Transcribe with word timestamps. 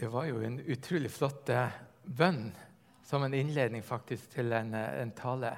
Det 0.00 0.08
var 0.08 0.24
jo 0.24 0.38
en 0.40 0.54
utrolig 0.64 1.10
flott 1.12 1.50
eh, 1.52 1.74
bønn 2.16 2.46
som 3.04 3.20
en 3.26 3.34
innledning 3.36 3.82
faktisk 3.84 4.30
til 4.32 4.54
en, 4.56 4.72
eh, 4.72 4.94
en, 5.02 5.12
tale. 5.12 5.50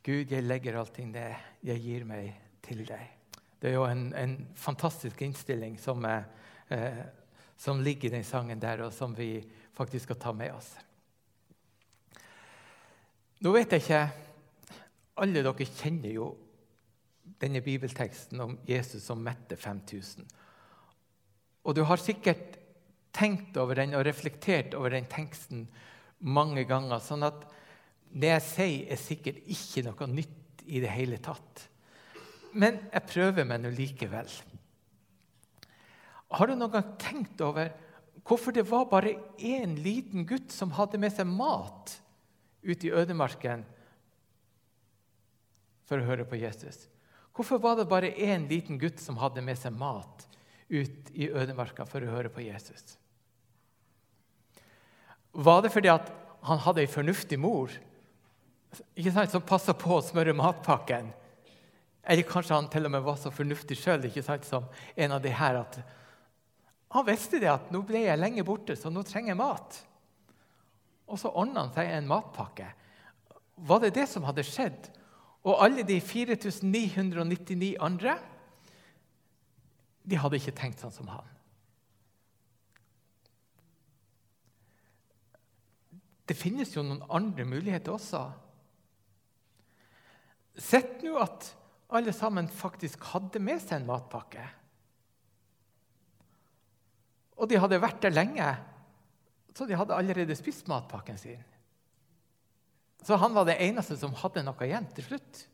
Gud, 0.00 0.32
jeg 0.32 0.46
legger 0.46 0.78
allting 0.80 1.10
det 1.12 1.26
jeg 1.68 1.82
gir 1.84 2.06
meg 2.08 2.30
til 2.64 2.80
deg. 2.88 3.12
Det 3.60 3.68
er 3.68 3.76
jo 3.76 3.84
en, 3.84 4.06
en 4.16 4.34
fantastisk 4.56 5.20
innstilling 5.28 5.76
som, 5.76 6.00
eh, 6.08 7.04
som, 7.60 7.84
ligger 7.84 8.08
i 8.08 8.14
den 8.16 8.24
sangen 8.24 8.62
der, 8.62 8.86
og 8.88 8.96
som 8.96 9.12
vi 9.12 9.44
faktisk 9.76 10.08
skal 10.08 10.22
ta 10.24 10.32
med 10.32 10.56
oss. 10.56 10.72
Nå 13.44 13.52
vet 13.52 13.76
jeg 13.76 13.84
ikke 13.84 14.04
Alle 15.20 15.44
dere 15.44 15.72
kjenner 15.76 16.12
jo 16.22 16.34
denne 17.36 17.60
bibelteksten 17.60 18.40
om 18.40 18.56
Jesus 18.64 19.04
som 19.04 19.20
mette 19.20 19.60
5000. 19.60 20.24
Og 21.68 21.76
du 21.76 21.84
har 21.84 22.00
sikkert 22.00 22.62
tenkt 23.16 23.56
over 23.60 23.78
den 23.78 23.96
og 23.96 24.04
reflektert 24.06 24.76
over 24.76 24.92
den 24.92 25.08
teksten 25.10 25.66
mange 26.20 26.66
ganger. 26.68 27.00
Sånn 27.02 27.24
at 27.26 27.46
det 28.12 28.32
jeg 28.34 28.44
sier, 28.44 28.84
er 28.92 29.00
sikkert 29.00 29.40
ikke 29.50 29.84
noe 29.86 30.10
nytt 30.10 30.66
i 30.66 30.82
det 30.82 30.92
hele 30.92 31.18
tatt. 31.22 31.66
Men 32.56 32.78
jeg 32.92 33.08
prøver 33.10 33.48
meg 33.48 33.62
nå 33.62 33.72
likevel. 33.74 34.30
Har 36.36 36.48
du 36.48 36.56
noen 36.56 36.72
gang 36.72 36.94
tenkt 37.00 37.42
over 37.44 37.70
hvorfor 38.26 38.54
det 38.54 38.64
var 38.66 38.88
bare 38.90 39.14
én 39.38 39.76
liten 39.78 40.26
gutt 40.26 40.50
som 40.50 40.72
hadde 40.74 40.98
med 40.98 41.14
seg 41.14 41.28
mat 41.28 41.98
ut 42.66 42.84
i 42.84 42.90
ødemarken 42.90 43.62
for 45.86 46.00
å 46.00 46.08
høre 46.08 46.26
på 46.26 46.40
Jesus? 46.40 46.86
Hvorfor 47.36 47.60
var 47.62 47.76
det 47.78 47.90
bare 47.90 48.14
én 48.16 48.48
liten 48.48 48.80
gutt 48.80 48.98
som 49.02 49.20
hadde 49.20 49.44
med 49.44 49.60
seg 49.60 49.76
mat 49.76 50.24
ut 50.72 51.10
i 51.14 51.28
ødemarka 51.28 51.84
for 51.86 52.02
å 52.02 52.14
høre 52.16 52.32
på 52.32 52.42
Jesus? 52.48 52.96
Var 55.36 55.62
det 55.62 55.72
fordi 55.74 55.92
han 55.92 56.62
hadde 56.64 56.80
ei 56.80 56.88
fornuftig 56.88 57.36
mor 57.40 57.72
sant, 58.72 59.30
som 59.30 59.44
passa 59.44 59.74
på 59.76 59.98
å 59.98 60.04
smøre 60.04 60.32
matpakken? 60.36 61.10
Eller 62.06 62.24
kanskje 62.28 62.54
han 62.54 62.70
til 62.72 62.88
og 62.88 62.94
med 62.94 63.04
var 63.04 63.18
så 63.20 63.32
fornuftig 63.34 63.76
sjøl 63.76 64.06
som 64.46 64.64
en 64.94 65.12
av 65.12 65.20
de 65.20 65.32
her 65.34 65.60
at 65.60 65.80
han 66.94 67.04
visste 67.04 67.40
det 67.42 67.50
at 67.50 67.68
nå 67.74 67.82
ble 67.84 68.04
jeg 68.06 68.20
lenge 68.20 68.44
borte, 68.46 68.76
så 68.78 68.88
nå 68.88 69.02
trenger 69.04 69.34
jeg 69.34 69.40
mat. 69.40 69.80
Og 71.10 71.18
så 71.20 71.32
ordna 71.34 71.66
han 71.66 71.74
seg 71.74 71.90
en 71.92 72.08
matpakke. 72.08 72.70
Var 73.56 73.82
det 73.82 73.94
det 73.98 74.06
som 74.08 74.24
hadde 74.24 74.46
skjedd? 74.46 74.88
Og 75.44 75.60
alle 75.62 75.84
de 75.86 75.98
4999 76.00 77.74
andre 77.82 78.16
de 80.06 80.18
hadde 80.22 80.38
ikke 80.38 80.54
tenkt 80.56 80.80
sånn 80.80 80.94
som 80.94 81.10
han. 81.10 81.35
Det 86.26 86.34
finnes 86.34 86.72
jo 86.74 86.82
noen 86.82 87.04
andre 87.12 87.46
muligheter 87.46 87.94
også. 87.94 88.24
Sett 90.56 91.02
nå 91.04 91.14
at 91.20 91.50
alle 91.94 92.14
sammen 92.16 92.48
faktisk 92.50 93.04
hadde 93.12 93.42
med 93.42 93.60
seg 93.62 93.78
en 93.78 93.90
matpakke. 93.90 94.46
Og 97.36 97.50
de 97.50 97.60
hadde 97.60 97.82
vært 97.82 98.00
der 98.02 98.14
lenge, 98.14 98.46
så 99.54 99.68
de 99.68 99.76
hadde 99.76 99.94
allerede 99.94 100.36
spist 100.36 100.68
matpakken 100.72 101.20
sin. 101.20 101.44
Så 103.06 103.18
han 103.20 103.36
var 103.36 103.46
det 103.46 103.60
eneste 103.62 103.94
som 104.00 104.16
hadde 104.18 104.42
noe 104.42 104.66
igjen 104.66 104.88
til 104.96 105.06
slutt. 105.12 105.44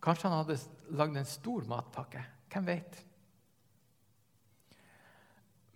Kanskje 0.00 0.30
han 0.30 0.38
hadde 0.38 0.56
lagd 0.96 1.18
en 1.18 1.28
stor 1.28 1.66
matpakke. 1.68 2.22
Hvem 2.48 2.68
vet? 2.70 3.02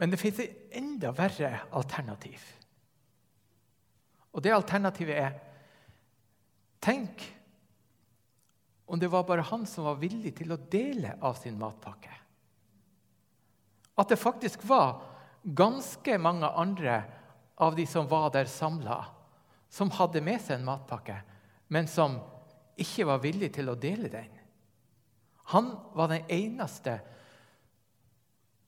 Men 0.00 0.14
det 0.14 0.20
fins 0.22 0.38
et 0.40 0.72
enda 0.78 1.12
verre 1.14 1.50
alternativ. 1.76 2.40
Og 4.32 4.44
det 4.44 4.54
alternativet 4.54 5.18
er 5.18 5.40
Tenk 6.82 7.22
om 8.90 8.98
det 8.98 9.06
var 9.08 9.22
bare 9.24 9.44
han 9.46 9.62
som 9.70 9.86
var 9.86 10.00
villig 10.00 10.32
til 10.40 10.50
å 10.50 10.58
dele 10.58 11.14
av 11.22 11.36
sin 11.38 11.54
matpakke. 11.60 12.10
At 13.94 14.10
det 14.10 14.18
faktisk 14.18 14.64
var 14.66 14.98
ganske 15.46 16.18
mange 16.18 16.48
andre 16.48 16.96
av 17.62 17.76
de 17.78 17.86
som 17.86 18.08
var 18.10 18.32
der 18.34 18.50
samla, 18.50 18.98
som 19.70 19.94
hadde 19.94 20.24
med 20.26 20.42
seg 20.42 20.58
en 20.58 20.66
matpakke, 20.66 21.20
men 21.72 21.86
som 21.88 22.18
ikke 22.82 23.06
var 23.08 23.22
villig 23.22 23.52
til 23.54 23.70
å 23.70 23.78
dele 23.78 24.10
den. 24.12 24.28
Han 25.54 25.72
var 25.94 26.10
den 26.12 26.26
eneste 26.32 26.98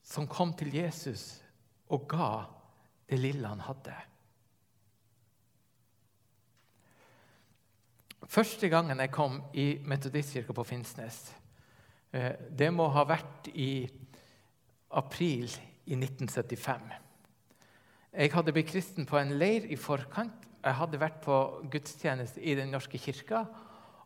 som 0.05 0.29
kom 0.31 0.53
til 0.57 0.73
Jesus 0.77 1.43
og 1.93 2.07
ga 2.11 2.45
det 3.09 3.19
lille 3.21 3.49
han 3.49 3.63
hadde. 3.65 3.95
Første 8.31 8.69
gangen 8.73 9.01
jeg 9.03 9.13
kom 9.13 9.41
i 9.53 9.67
Metodistkirka 9.85 10.55
på 10.57 10.65
Finnsnes, 10.65 11.19
eh, 12.13 12.33
det 12.51 12.71
må 12.73 12.89
ha 12.95 13.05
vært 13.05 13.51
i 13.53 13.87
april 14.91 15.51
i 15.85 15.97
1975. 15.99 16.93
Jeg 18.15 18.33
hadde 18.33 18.55
blitt 18.55 18.71
kristen 18.71 19.07
på 19.07 19.19
en 19.19 19.35
leir 19.39 19.67
i 19.67 19.77
forkant. 19.77 20.47
Jeg 20.65 20.79
hadde 20.79 21.01
vært 21.01 21.21
på 21.25 21.39
gudstjeneste 21.71 22.41
i 22.41 22.55
Den 22.55 22.71
norske 22.73 22.99
kirka 22.99 23.45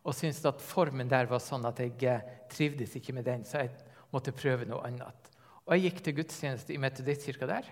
og 0.03 0.15
syntes 0.17 0.45
at 0.49 0.63
formen 0.65 1.11
der 1.11 1.29
var 1.29 1.43
sånn 1.43 1.67
at 1.69 1.79
jeg 1.83 1.95
eh, 2.09 2.25
trivdes 2.51 2.97
ikke 2.97 3.13
med 3.13 3.27
den, 3.29 3.45
så 3.45 3.67
jeg 3.67 3.75
måtte 4.15 4.33
prøve 4.33 4.65
noe 4.67 4.87
annet. 4.89 5.31
Og 5.67 5.75
Jeg 5.77 5.85
gikk 5.85 6.05
til 6.05 6.17
gudstjeneste 6.17 6.73
i 6.73 6.81
Metodistkirka 6.81 7.47
der. 7.47 7.67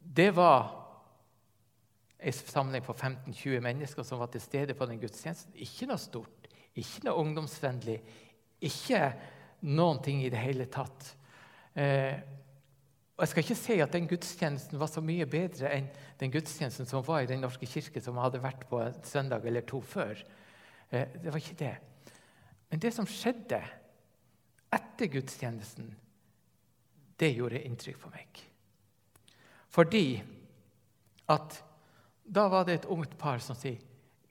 Det 0.00 0.30
var 0.34 0.89
en 2.20 2.32
samling 2.32 2.84
på 2.84 2.94
15-20 2.94 3.62
mennesker 3.64 4.04
som 4.06 4.20
var 4.20 4.30
til 4.32 4.42
stede 4.44 4.76
på 4.76 4.86
den 4.88 5.00
gudstjenesten. 5.00 5.54
Ikke 5.56 5.88
noe 5.88 6.00
stort, 6.00 6.48
ikke 6.78 7.06
noe 7.06 7.22
ungdomsvennlig, 7.22 7.96
ikke 8.68 9.00
noen 9.70 10.02
ting 10.04 10.22
i 10.24 10.30
det 10.32 10.42
hele 10.42 10.66
tatt. 10.72 11.14
Eh, 11.74 12.20
og 13.16 13.24
Jeg 13.24 13.32
skal 13.32 13.44
ikke 13.44 13.58
si 13.60 13.74
at 13.84 13.92
den 13.92 14.08
gudstjenesten 14.08 14.80
var 14.80 14.88
så 14.88 15.02
mye 15.04 15.26
bedre 15.28 15.72
enn 15.76 15.88
den 16.20 16.32
gudstjenesten 16.32 16.88
som 16.88 17.04
var 17.04 17.24
i 17.24 17.28
Den 17.28 17.42
norske 17.44 17.68
kirke, 17.68 18.00
som 18.00 18.16
hadde 18.20 18.40
vært 18.40 18.66
på 18.68 18.80
en 18.80 18.96
søndag 19.04 19.44
eller 19.44 19.64
to 19.68 19.80
før. 19.80 20.20
Eh, 20.90 21.08
det 21.20 21.32
var 21.32 21.40
ikke 21.40 21.58
det. 21.60 21.74
Men 22.70 22.80
det 22.80 22.94
som 22.94 23.08
skjedde 23.08 23.60
etter 24.72 25.10
gudstjenesten, 25.12 25.90
det 27.20 27.34
gjorde 27.34 27.60
inntrykk 27.60 27.98
på 28.00 28.12
meg. 28.12 28.44
Fordi 29.70 30.22
at 31.30 31.60
da 32.30 32.46
var 32.48 32.64
det 32.64 32.74
et 32.80 32.90
ungt 32.90 33.18
par 33.18 33.38
som 33.38 33.56
sier, 33.56 33.78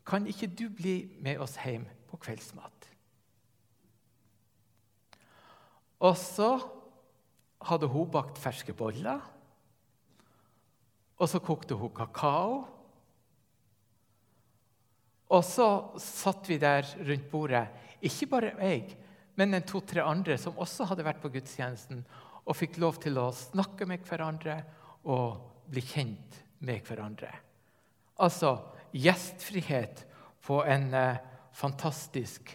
'Kan 0.05 0.25
ikke 0.27 0.47
du 0.47 0.69
bli 0.69 1.17
med 1.21 1.37
oss 1.37 1.57
hjem 1.57 1.85
på 2.07 2.17
kveldsmat?' 2.17 2.87
Og 5.99 6.15
så 6.17 6.59
hadde 7.67 7.87
hun 7.91 8.09
bakt 8.11 8.39
ferske 8.39 8.73
boller. 8.73 9.19
Og 11.19 11.27
så 11.29 11.41
kokte 11.43 11.75
hun 11.75 11.91
kakao. 11.91 12.67
Og 15.29 15.43
så 15.43 15.67
satt 15.99 16.47
vi 16.49 16.57
der 16.57 16.87
rundt 17.05 17.27
bordet, 17.29 17.67
ikke 18.01 18.29
bare 18.31 18.53
jeg, 18.63 18.95
men 19.35 19.53
en 19.53 19.67
to-tre 19.67 20.01
andre 20.01 20.37
som 20.37 20.57
også 20.57 20.87
hadde 20.89 21.05
vært 21.05 21.21
på 21.21 21.29
gudstjenesten, 21.29 22.01
og 22.45 22.57
fikk 22.57 22.79
lov 22.81 22.97
til 23.03 23.19
å 23.21 23.27
snakke 23.35 23.85
med 23.85 24.07
hverandre 24.07 24.55
og 25.05 25.67
bli 25.69 25.83
kjent 25.85 26.39
med 26.65 26.81
hverandre. 26.87 27.48
Altså 28.19 28.57
gjestfrihet 28.91 30.03
på 30.43 30.61
en 30.65 30.93
eh, 30.93 31.19
fantastisk, 31.55 32.51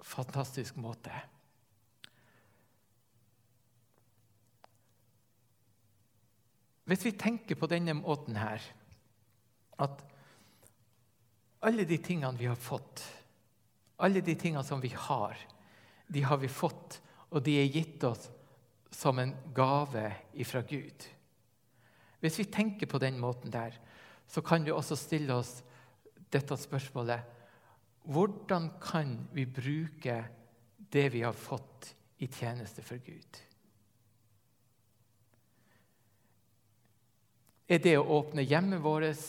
fantastisk 0.00 0.76
måte. 0.80 1.12
Hvis 6.86 7.02
vi 7.08 7.16
tenker 7.18 7.58
på 7.58 7.66
denne 7.66 7.96
måten 7.98 8.38
her 8.38 8.62
at 9.82 10.04
alle 11.66 11.84
de 11.88 11.98
tingene 11.98 12.38
vi 12.38 12.46
har 12.46 12.58
fått, 12.60 13.02
alle 13.98 14.22
de 14.22 14.36
tingene 14.38 14.62
som 14.64 14.80
vi 14.80 14.92
har, 14.94 15.34
de 16.06 16.22
har 16.22 16.38
vi 16.38 16.48
fått, 16.52 17.00
og 17.34 17.42
de 17.42 17.56
er 17.58 17.72
gitt 17.74 18.04
oss 18.06 18.28
som 18.94 19.18
en 19.18 19.34
gave 19.56 20.12
ifra 20.38 20.62
Gud. 20.62 21.08
Hvis 22.22 22.38
vi 22.38 22.46
tenker 22.52 22.86
på 22.86 23.00
den 23.02 23.18
måten 23.20 23.50
der, 23.50 23.74
så 24.26 24.42
kan 24.42 24.64
vi 24.64 24.74
også 24.74 24.96
stille 24.98 25.34
oss 25.34 25.60
dette 26.32 26.58
spørsmålet 26.58 27.34
Hvordan 28.06 28.68
kan 28.82 29.16
vi 29.34 29.46
bruke 29.50 30.20
det 30.92 31.08
vi 31.12 31.24
har 31.26 31.34
fått, 31.34 31.92
i 32.18 32.26
tjeneste 32.32 32.80
for 32.80 32.96
Gud? 33.04 33.38
Er 37.68 37.82
det 37.82 37.96
å 37.98 38.06
åpne 38.16 38.46
hjemmet 38.46 38.80
vårt 38.80 39.26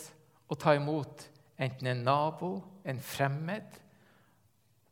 og 0.47 0.59
ta 0.61 0.75
imot 0.77 1.25
enten 1.57 1.89
en 1.91 2.05
nabo, 2.05 2.51
en 2.87 3.01
fremmed, 3.03 3.81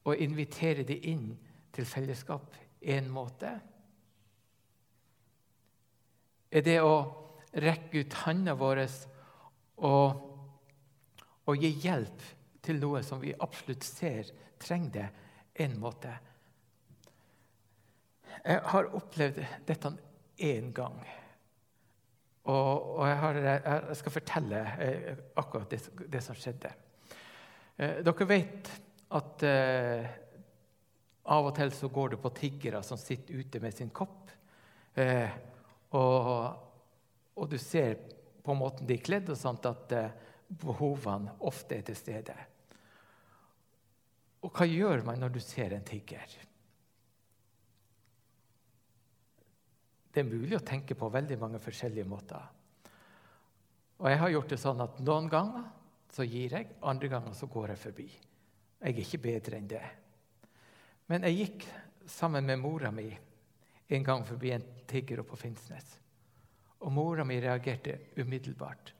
og 0.03 0.19
invitere 0.19 0.83
dem 0.83 1.07
inn 1.13 1.29
til 1.71 1.87
fellesskap 1.87 2.57
én 2.81 3.07
måte? 3.13 3.53
er 6.55 6.63
det 6.63 6.77
å 6.83 6.95
rekke 7.59 8.05
ut 8.05 8.17
hånda 8.23 8.55
vår 8.55 8.85
og, 9.83 10.21
og 11.45 11.59
gi 11.61 11.71
hjelp 11.83 12.23
til 12.65 12.79
noe 12.81 13.03
som 13.05 13.21
vi 13.21 13.33
absolutt 13.33 13.85
ser 13.85 14.31
trenger 14.61 14.93
det, 14.95 15.09
en 15.65 15.75
måte. 15.79 16.11
Jeg 18.43 18.59
har 18.71 18.89
opplevd 18.97 19.37
dette 19.67 19.91
én 20.43 20.73
gang. 20.75 20.97
Og, 22.45 22.99
og 22.99 23.07
jeg, 23.07 23.17
har, 23.21 23.39
jeg, 23.39 23.95
skal 24.01 24.13
fortelle 24.13 24.59
eh, 24.83 25.13
akkurat 25.39 25.71
det, 25.71 25.79
det 26.11 26.21
som 26.21 26.37
skjedde. 26.37 26.73
Eh, 27.77 28.01
dere 28.05 28.27
vet 28.29 28.69
at 29.17 29.45
eh, 29.47 30.11
av 31.33 31.47
og 31.49 31.55
til 31.57 31.73
så 31.73 31.89
går 31.89 32.13
det 32.13 32.21
på 32.21 32.33
tiggere 32.37 32.83
som 32.85 32.99
sitter 33.01 33.41
ute 33.41 33.61
med 33.63 33.73
sin 33.73 33.89
kopp. 33.89 34.29
Eh, 34.93 35.31
og, 35.97 36.29
og, 37.33 37.47
du 37.49 37.57
ser 37.57 37.97
på 38.45 38.55
måten 38.57 38.87
de 38.87 38.97
er 38.97 39.05
kledd, 39.05 39.29
og 39.33 39.39
sånt 39.39 39.65
at 39.69 39.93
eh, 39.95 40.11
behovene 40.61 41.33
ofte 41.49 41.79
er 41.79 41.85
til 41.87 41.97
stede. 41.97 42.35
Og 44.45 44.53
hva 44.53 44.67
gjør 44.69 45.01
man 45.07 45.23
når 45.23 45.33
du 45.33 45.39
ser 45.41 45.73
en 45.73 45.85
tigger? 45.85 46.35
Det 50.13 50.21
er 50.21 50.29
mulig 50.29 50.55
å 50.59 50.63
tenke 50.63 50.95
på 50.95 51.09
veldig 51.11 51.37
mange 51.41 51.59
forskjellige 51.59 52.07
måter. 52.07 52.45
Og 53.99 54.07
jeg 54.11 54.21
har 54.21 54.31
gjort 54.31 54.53
det 54.53 54.61
sånn 54.61 54.83
at 54.85 55.01
noen 55.03 55.27
ganger 55.31 55.65
så 56.15 56.23
gir 56.23 56.53
jeg, 56.55 56.69
andre 56.85 57.09
ganger 57.11 57.35
så 57.35 57.49
går 57.51 57.73
jeg 57.73 57.81
forbi. 57.81 58.07
Jeg 58.79 58.93
er 58.93 59.01
ikke 59.01 59.23
bedre 59.23 59.59
enn 59.59 59.69
det. 59.71 59.83
Men 61.11 61.25
jeg 61.27 61.39
gikk 61.41 61.67
sammen 62.07 62.45
med 62.47 62.61
mora 62.61 62.91
mi 62.93 63.09
en 63.87 64.05
gang 64.05 64.23
forbi 64.25 64.53
en 64.53 64.65
tigger 64.87 65.21
oppe 65.21 65.33
på 65.33 65.43
Finnsnes. 65.45 65.97
Og 66.85 66.93
mora 66.93 67.25
mi 67.25 67.39
reagerte 67.41 67.97
umiddelbart. 68.21 68.93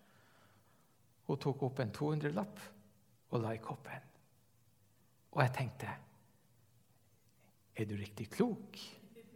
Hun 1.25 1.39
tok 1.41 1.63
opp 1.67 1.79
en 1.81 1.93
200-lapp 1.93 2.65
og 3.33 3.41
la 3.41 3.53
i 3.55 3.61
koppen. 3.61 4.11
Og 5.35 5.41
jeg 5.43 5.53
tenkte 5.53 5.93
Er 7.75 7.87
du 7.89 7.95
riktig 7.99 8.29
klok? 8.31 8.77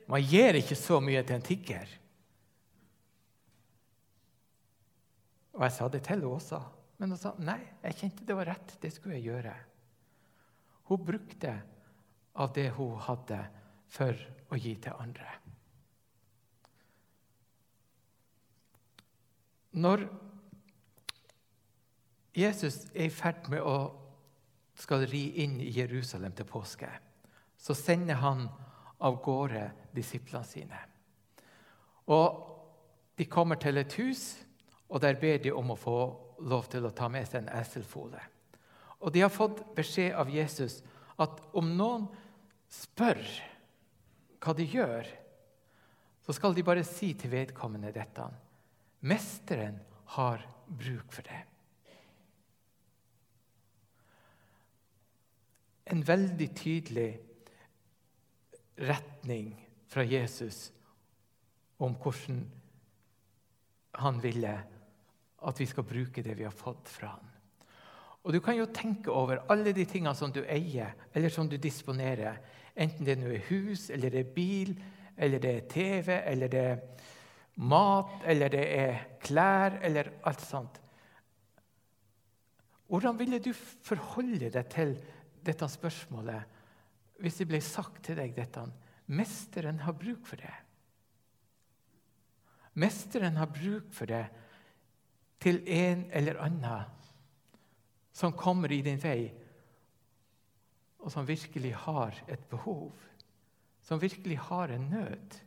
Man 0.09 0.23
gir 0.23 0.55
ikke 0.57 0.77
så 0.77 0.99
mye 1.03 1.21
til 1.27 1.35
en 1.35 1.45
tigger. 1.45 1.89
Og 5.57 5.65
jeg 5.65 5.75
sa 5.75 5.89
det 5.91 6.01
til 6.05 6.15
henne 6.15 6.29
også. 6.31 6.61
Men 6.99 7.13
hun 7.13 7.19
sa 7.19 7.33
nei, 7.43 7.59
jeg 7.83 7.97
kjente 7.99 8.25
det 8.27 8.37
var 8.37 8.47
rett. 8.53 8.77
Det 8.81 8.91
skulle 8.95 9.19
jeg 9.19 9.27
gjøre. 9.27 9.53
Hun 10.89 11.03
brukte 11.05 11.53
av 12.39 12.53
det 12.55 12.69
hun 12.77 12.95
hadde, 13.03 13.39
for 13.89 14.15
å 14.53 14.57
gi 14.57 14.75
til 14.81 14.95
andre. 15.01 15.29
Når 19.71 20.07
Jesus 22.35 22.85
er 22.93 23.09
i 23.09 23.13
ferd 23.13 23.49
med 23.51 23.61
å 23.61 23.77
skal 24.79 25.03
ri 25.11 25.25
inn 25.43 25.59
i 25.61 25.71
Jerusalem 25.75 26.33
til 26.35 26.47
påske, 26.47 26.89
så 27.59 27.75
sender 27.75 28.21
han 28.21 28.45
av 29.03 29.19
gårde 29.23 29.65
disiplene 29.95 30.47
sine. 30.47 30.79
Og 32.07 32.45
De 33.19 33.25
kommer 33.27 33.59
til 33.59 33.75
et 33.75 33.93
hus, 33.99 34.37
og 34.87 35.01
der 35.03 35.17
ber 35.19 35.41
de 35.43 35.51
om 35.51 35.73
å 35.73 35.75
få 35.75 35.97
lov 36.47 36.69
til 36.71 36.85
å 36.87 36.93
ta 36.95 37.09
med 37.11 37.27
seg 37.27 37.41
en 37.41 37.49
eselfole. 37.51 38.21
Og 39.03 39.11
de 39.11 39.25
har 39.25 39.33
fått 39.33 39.59
beskjed 39.75 40.15
av 40.15 40.31
Jesus 40.31 40.77
at 41.19 41.41
om 41.51 41.73
noen 41.75 42.05
spør 42.71 43.19
hva 44.39 44.55
de 44.55 44.63
gjør, 44.71 45.03
så 46.23 46.35
skal 46.37 46.55
de 46.55 46.63
bare 46.63 46.85
si 46.87 47.11
til 47.19 47.33
vedkommende 47.33 47.91
dette. 47.91 48.29
Mesteren 49.01 49.79
har 50.15 50.43
bruk 50.67 51.13
for 51.13 51.21
det. 51.25 51.45
en 55.89 56.03
veldig 56.07 56.49
tydelig 56.55 57.09
retning 58.79 59.53
fra 59.89 60.05
Jesus 60.05 60.69
om 61.79 61.95
hvordan 61.97 62.43
han 63.99 64.21
ville 64.23 64.53
at 65.49 65.59
vi 65.59 65.65
skal 65.65 65.87
bruke 65.87 66.23
det 66.23 66.35
vi 66.37 66.45
har 66.45 66.55
fått 66.55 66.91
fra 66.91 67.13
han. 67.15 67.25
Og 68.23 68.33
Du 68.33 68.39
kan 68.43 68.57
jo 68.57 68.65
tenke 68.65 69.11
over 69.11 69.45
alle 69.49 69.71
de 69.73 69.85
tingene 69.85 70.13
som 70.15 70.31
du 70.31 70.43
eier, 70.43 70.91
eller 71.13 71.29
som 71.29 71.49
du 71.49 71.55
disponerer. 71.57 72.37
Enten 72.75 73.05
det 73.05 73.15
er 73.17 73.45
hus, 73.47 73.89
eller 73.89 74.09
det 74.09 74.19
er 74.19 74.33
bil, 74.35 74.75
eller 75.17 75.39
det 75.39 75.55
er 75.55 75.67
TV, 75.69 76.11
eller 76.25 76.47
det 76.47 76.59
er 76.59 76.81
mat, 77.59 78.21
eller 78.23 78.51
det 78.53 78.65
er 78.75 79.01
klær, 79.23 79.79
eller 79.83 80.11
alt 80.27 80.43
sånt. 80.45 80.79
Hvordan 82.89 83.19
ville 83.19 83.39
du 83.43 83.51
forholde 83.53 84.49
deg 84.49 84.71
til 84.71 84.95
dette 85.45 85.67
spørsmålet 85.69 86.57
hvis 87.19 87.41
det 87.41 87.49
ble 87.49 87.59
sagt 87.63 88.01
til 88.07 88.17
deg 88.19 88.33
dette 88.37 88.63
Mesteren 89.09 89.81
har 89.81 89.95
bruk 89.97 90.27
for 90.29 90.37
det. 90.37 90.53
Mesteren 92.77 93.39
har 93.41 93.49
bruk 93.49 93.89
for 93.95 94.05
det 94.05 94.21
til 95.41 95.63
en 95.65 96.05
eller 96.13 96.37
annen 96.45 96.91
som 98.13 98.35
kommer 98.37 98.71
i 98.71 98.83
din 98.85 98.99
vei, 99.01 99.31
og 100.99 101.09
som 101.09 101.25
virkelig 101.25 101.71
har 101.87 102.17
et 102.27 102.41
behov, 102.51 102.91
som 103.81 104.01
virkelig 104.01 104.37
har 104.49 104.75
en 104.75 104.89
nød. 104.91 105.37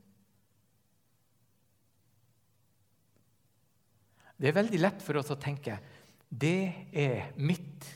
Det 4.43 4.51
er 4.51 4.57
veldig 4.57 4.79
lett 4.81 5.03
for 5.07 5.21
oss 5.21 5.31
å 5.31 5.39
tenke 5.39 5.77
det 6.27 6.89
er 6.91 7.29
mitt 7.39 7.87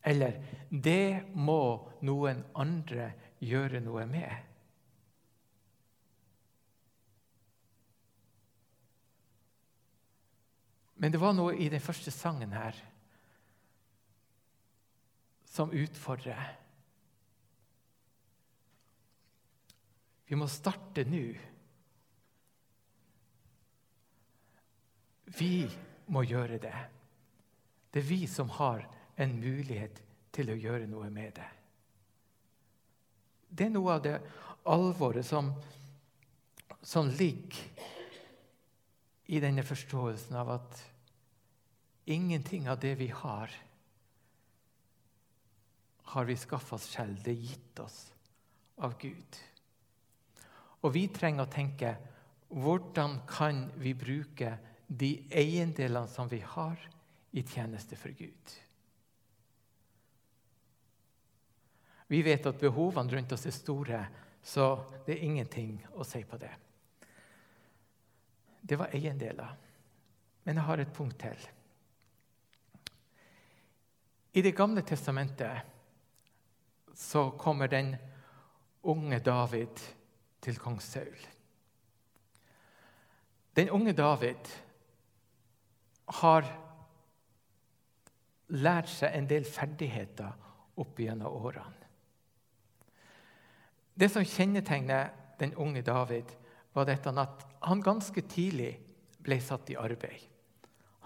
eller 0.00 0.38
'det 0.70 1.34
må 1.36 1.90
noen 2.00 2.40
andre 2.54 3.10
gjøre 3.44 3.80
noe 3.84 4.06
med'. 4.08 4.38
Men 10.96 11.12
det 11.12 11.20
var 11.20 11.36
noe 11.36 11.58
i 11.58 11.68
den 11.68 11.80
første 11.82 12.10
sangen 12.10 12.52
her 12.56 12.78
som 15.44 15.72
utfordrer. 15.76 16.56
Vi 20.24 20.38
må 20.40 20.46
starte 20.48 21.04
nå. 21.04 21.34
Vi 25.38 25.68
må 26.12 26.24
gjøre 26.26 26.58
det. 26.60 26.74
Det 27.92 28.02
er 28.02 28.08
vi 28.08 28.26
som 28.26 28.50
har 28.58 28.84
en 29.20 29.34
mulighet 29.40 30.02
til 30.32 30.50
å 30.52 30.56
gjøre 30.56 30.88
noe 30.90 31.10
med 31.12 31.34
det. 31.36 31.50
Det 33.52 33.66
er 33.68 33.74
noe 33.74 33.98
av 33.98 34.04
det 34.04 34.16
alvoret 34.72 35.26
som, 35.28 35.50
som 36.80 37.10
ligger 37.12 37.90
i 39.32 39.40
denne 39.40 39.64
forståelsen 39.64 40.36
av 40.40 40.54
at 40.56 40.80
ingenting 42.12 42.68
av 42.68 42.80
det 42.80 42.94
vi 43.00 43.08
har, 43.12 43.52
har 46.12 46.24
vi 46.28 46.36
skaffa 46.36 46.76
oss 46.76 46.88
selv. 46.92 47.20
Det 47.24 47.32
er 47.32 47.46
gitt 47.52 47.80
oss 47.80 48.00
av 48.84 48.96
Gud. 49.00 49.38
Og 50.82 50.92
vi 50.96 51.06
trenger 51.14 51.46
å 51.46 51.52
tenke 51.52 51.94
hvordan 52.52 53.22
kan 53.28 53.64
vi 53.80 53.94
bruke 53.96 54.50
de 54.98 55.14
eiendelene 55.30 56.08
som 56.10 56.28
vi 56.28 56.40
har, 56.44 56.88
i 57.32 57.40
tjeneste 57.48 57.96
for 57.96 58.12
Gud? 58.12 58.52
Vi 62.12 62.20
vet 62.22 62.46
at 62.46 62.60
behovene 62.60 63.08
rundt 63.14 63.32
oss 63.32 63.46
er 63.48 63.54
store, 63.56 64.02
så 64.44 64.66
det 65.06 65.14
er 65.14 65.24
ingenting 65.24 65.78
å 65.96 66.04
si 66.04 66.20
på 66.28 66.36
det. 66.36 66.50
Det 68.60 68.76
var 68.76 68.92
eiendeler. 68.92 69.54
Men 70.44 70.58
jeg 70.58 70.66
har 70.66 70.82
et 70.82 70.92
punkt 70.92 71.18
til. 71.22 71.46
I 74.32 74.42
Det 74.42 74.52
gamle 74.56 74.82
testamentet 74.82 75.72
så 76.94 77.30
kommer 77.30 77.68
den 77.68 77.94
unge 78.82 79.18
David 79.18 79.80
til 80.40 80.58
kong 80.58 80.80
Saul. 80.80 81.26
Den 83.56 83.70
unge 83.70 83.92
David 83.92 84.52
har 86.22 86.46
lært 88.52 88.90
seg 88.92 89.16
en 89.16 89.28
del 89.30 89.46
ferdigheter 89.48 90.32
opp 90.80 91.00
gjennom 91.00 91.38
årene. 91.42 91.78
Det 93.92 94.08
som 94.08 94.24
kjennetegner 94.24 95.10
den 95.40 95.54
unge 95.60 95.82
David, 95.84 96.30
var 96.72 96.88
dette 96.88 97.12
at 97.20 97.42
han 97.68 97.82
ganske 97.84 98.22
tidlig 98.24 98.72
ble 99.22 99.36
satt 99.44 99.68
i 99.70 99.76
arbeid. 99.76 100.22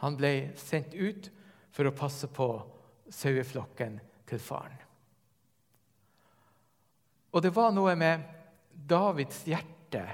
Han 0.03 0.17
ble 0.19 0.53
sendt 0.61 0.95
ut 0.95 1.31
for 1.75 1.89
å 1.89 1.97
passe 1.97 2.29
på 2.31 2.47
saueflokken 3.13 3.99
til 4.29 4.43
faren. 4.43 4.79
Og 7.35 7.43
det 7.43 7.53
var 7.53 7.75
noe 7.75 7.93
med 7.99 8.23
Davids 8.71 9.43
hjerte 9.49 10.05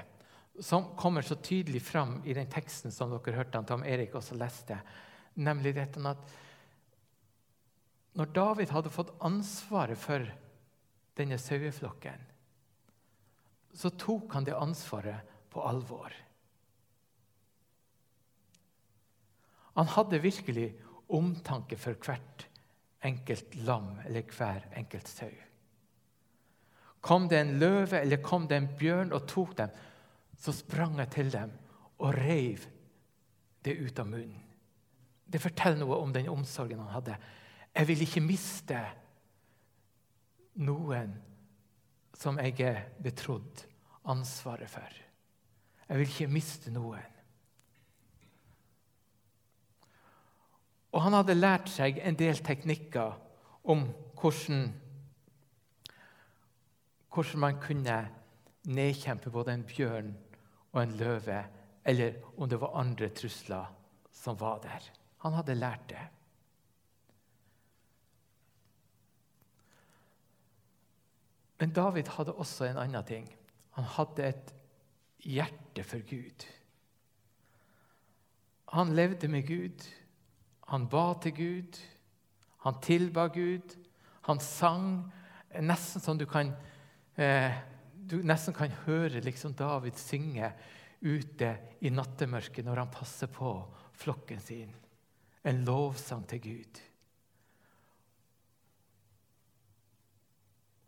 som 0.59 0.91
kommer 0.95 1.21
så 1.25 1.35
tydelig 1.35 1.81
fram 1.81 2.19
i 2.25 2.33
den 2.33 2.49
teksten 2.51 2.93
som 2.93 3.11
dere 3.13 3.37
hørte 3.37 3.57
han 3.57 3.67
Tom 3.67 3.85
Erik 3.87 4.13
også 4.15 4.37
leste, 4.37 4.77
nemlig 5.33 5.73
dette 5.75 6.01
at 6.05 6.33
når 8.13 8.29
David 8.35 8.69
hadde 8.69 8.93
fått 8.93 9.15
ansvaret 9.25 9.97
for 9.97 10.27
denne 11.17 11.39
saueflokken, 11.41 12.27
så 13.73 13.89
tok 13.97 14.35
han 14.37 14.45
det 14.45 14.53
ansvaret 14.53 15.31
på 15.49 15.63
alvor. 15.65 16.13
Han 19.73 19.89
hadde 19.89 20.21
virkelig 20.21 20.67
omtanke 21.13 21.77
for 21.81 21.97
hvert 21.97 22.45
enkelt 23.03 23.55
lam 23.65 23.97
eller 24.05 24.29
hver 24.37 24.67
enkelt 24.77 25.09
sau. 25.09 25.31
Kom 27.03 27.25
det 27.27 27.41
en 27.41 27.57
løve 27.59 27.99
eller 27.99 28.21
kom 28.23 28.45
det 28.47 28.61
en 28.61 28.69
bjørn 28.79 29.11
og 29.11 29.25
tok 29.27 29.57
dem, 29.57 29.73
så 30.43 30.51
sprang 30.51 30.97
jeg 30.99 31.11
til 31.13 31.31
dem 31.31 31.51
og 32.03 32.17
reiv 32.17 32.65
det 33.63 33.77
ut 33.79 33.99
av 33.99 34.09
munnen. 34.09 34.41
Det 35.23 35.39
forteller 35.41 35.79
noe 35.79 36.01
om 36.03 36.11
den 36.13 36.27
omsorgen 36.29 36.81
han 36.83 36.91
hadde. 36.91 37.15
Jeg 37.73 37.87
vil 37.89 38.01
ikke 38.03 38.21
miste 38.21 38.81
noen 40.61 41.15
som 42.19 42.37
jeg 42.43 42.59
er 42.61 42.83
betrodd 43.01 43.63
ansvaret 44.11 44.69
for. 44.69 44.99
Jeg 45.87 45.99
vil 45.99 46.11
ikke 46.11 46.31
miste 46.31 46.73
noen. 46.75 47.09
Og 50.93 51.01
han 51.01 51.15
hadde 51.17 51.39
lært 51.39 51.71
seg 51.73 51.97
en 52.03 52.19
del 52.19 52.37
teknikker 52.45 53.15
om 53.71 53.87
hvordan, 54.19 54.67
hvordan 57.09 57.41
man 57.41 57.57
kunne 57.63 57.97
nedkjempe 58.69 59.31
både 59.33 59.55
en 59.55 59.65
bjørn 59.67 60.13
og 60.73 60.81
en 60.81 60.97
løve, 60.97 61.39
eller 61.85 62.19
om 62.37 62.49
det 62.49 62.59
var 62.61 62.75
andre 62.79 63.09
trusler 63.09 63.71
som 64.13 64.39
var 64.39 64.59
der. 64.63 64.89
Han 65.23 65.37
hadde 65.37 65.55
lært 65.55 65.87
det. 65.89 66.03
Men 71.59 71.71
David 71.73 72.09
hadde 72.17 72.35
også 72.35 72.67
en 72.67 72.81
annen 72.81 73.05
ting. 73.07 73.29
Han 73.77 73.85
hadde 73.87 74.27
et 74.27 74.53
hjerte 75.23 75.83
for 75.87 76.03
Gud. 76.09 76.47
Han 78.73 78.95
levde 78.97 79.29
med 79.31 79.47
Gud. 79.47 79.85
Han 80.67 80.87
ba 80.89 81.13
til 81.21 81.35
Gud, 81.35 81.79
han 82.63 82.79
tilba 82.81 83.27
Gud, 83.27 83.75
han 84.25 84.39
sang 84.39 85.11
Nesten 85.53 86.01
som 86.01 86.17
du 86.17 86.25
kan 86.25 86.49
eh, 87.13 87.53
du 88.09 88.19
nesten 88.25 88.55
kan 88.55 88.73
høre 88.85 89.21
liksom 89.23 89.55
David 89.57 89.97
synge 89.99 90.51
ute 91.03 91.51
i 91.83 91.91
nattemørket 91.91 92.65
når 92.65 92.83
han 92.83 92.93
passer 92.93 93.31
på 93.31 93.55
flokken 93.99 94.41
sin. 94.41 94.73
En 95.43 95.63
lovsang 95.67 96.23
til 96.29 96.41
Gud. 96.43 96.81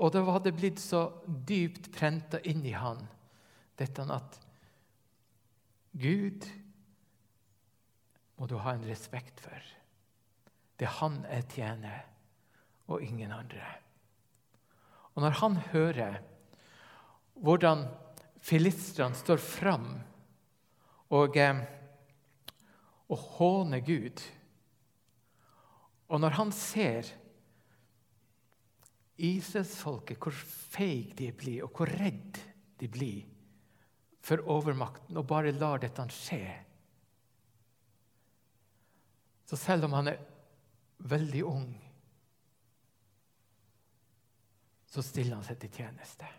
Og 0.03 0.11
det 0.11 0.23
hadde 0.27 0.55
blitt 0.55 0.81
så 0.83 1.05
dypt 1.25 1.89
prenta 1.95 2.41
inn 2.43 2.63
i 2.67 2.75
han 2.75 2.99
dette 3.79 4.03
at 4.11 4.39
Gud 5.95 6.47
må 8.35 8.47
du 8.51 8.57
ha 8.59 8.73
en 8.75 8.87
respekt 8.87 9.39
for. 9.43 9.71
Det 10.75 10.87
er 10.87 10.97
han 10.99 11.21
jeg 11.29 11.47
tjener, 11.53 12.01
og 12.91 13.03
ingen 13.03 13.31
andre. 13.31 13.63
Og 15.15 15.23
når 15.23 15.37
han 15.39 15.55
hører 15.71 16.17
hvordan 17.43 17.85
filistrene 18.43 19.17
står 19.17 19.41
fram 19.41 19.87
og, 21.15 21.37
eh, 21.37 21.61
og 23.09 23.29
håner 23.37 23.83
Gud 23.85 24.23
Og 26.05 26.19
når 26.21 26.35
han 26.37 26.51
ser 26.53 27.07
Israelsfolket, 29.17 30.19
hvor 30.21 30.35
feige 30.75 31.15
de 31.17 31.31
blir, 31.33 31.63
og 31.65 31.71
hvor 31.73 31.89
redd 31.89 32.37
de 32.77 32.87
blir 32.91 33.23
for 34.21 34.43
overmakten, 34.45 35.17
og 35.17 35.25
bare 35.25 35.55
lar 35.55 35.81
dette 35.81 36.05
skje 36.13 36.43
så 39.45 39.57
selv 39.57 39.85
om 39.85 39.93
han 39.93 40.07
er 40.09 40.21
veldig 41.05 41.43
ung, 41.45 41.67
så 44.89 45.03
stiller 45.05 45.37
han 45.37 45.45
seg 45.45 45.59
til 45.61 45.73
tjeneste. 45.81 46.29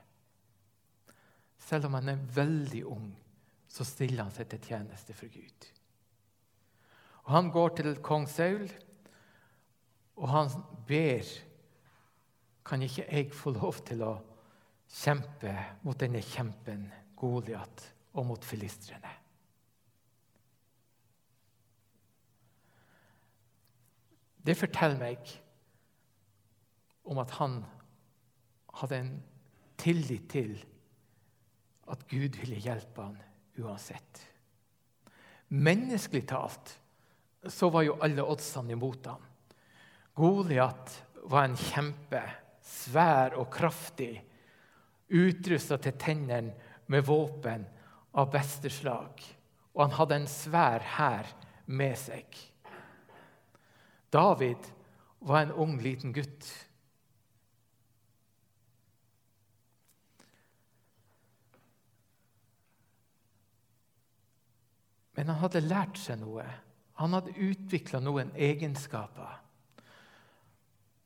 Selv 1.67 1.89
om 1.89 1.97
han 1.99 2.13
er 2.13 2.27
veldig 2.37 2.85
ung, 2.87 3.09
så 3.67 3.85
stiller 3.85 4.23
han 4.23 4.35
seg 4.35 4.47
til 4.53 4.63
tjeneste 4.69 5.17
for 5.17 5.31
Gud. 5.33 5.67
Og 7.27 7.33
Han 7.35 7.51
går 7.51 7.75
til 7.75 7.97
kong 8.07 8.29
Saul, 8.31 8.69
og 10.17 10.29
han 10.31 10.49
ber 10.89 11.27
Kan 12.67 12.83
ikke 12.83 13.05
jeg 13.07 13.35
få 13.35 13.53
lov 13.55 13.77
til 13.87 14.01
å 14.03 14.15
kjempe 14.91 15.53
mot 15.85 15.99
denne 16.01 16.19
kjempen 16.19 16.89
Goliat 17.15 17.85
og 18.19 18.27
mot 18.27 18.43
filistrene? 18.45 19.13
Det 24.43 24.57
forteller 24.59 24.99
meg 24.99 25.31
om 27.07 27.23
at 27.23 27.37
han 27.39 27.61
hadde 28.81 28.99
en 28.99 29.13
tillit 29.79 30.27
til 30.31 30.59
at 31.87 32.07
Gud 32.11 32.37
ville 32.41 32.59
hjelpe 32.61 33.03
han 33.03 33.17
uansett. 33.63 34.23
Menneskelig 35.49 36.27
talt 36.29 36.75
så 37.47 37.71
var 37.71 37.87
jo 37.87 37.99
alle 38.03 38.25
oddsene 38.27 38.75
imot 38.75 39.07
ham. 39.07 39.23
Goliat 40.17 40.95
var 41.31 41.47
en 41.47 41.59
kjempe, 41.59 42.23
svær 42.63 43.37
og 43.39 43.51
kraftig, 43.55 44.15
utrusta 45.07 45.79
til 45.79 45.95
tennene 46.01 46.55
med 46.91 47.05
våpen 47.07 47.67
av 48.17 48.31
beste 48.33 48.71
slag. 48.73 49.23
Og 49.77 49.85
han 49.85 49.97
hadde 49.99 50.21
en 50.23 50.31
svær 50.31 50.87
hær 50.97 51.31
med 51.67 51.95
seg. 52.01 52.27
David 54.11 54.71
var 55.27 55.45
en 55.45 55.53
ung, 55.53 55.77
liten 55.83 56.15
gutt. 56.17 56.47
Men 65.17 65.33
han 65.33 65.41
hadde 65.41 65.65
lært 65.65 65.99
seg 66.01 66.21
noe. 66.21 66.45
Han 67.01 67.17
hadde 67.17 67.37
utvikla 67.41 68.01
noen 68.05 68.33
egenskaper. 68.37 69.41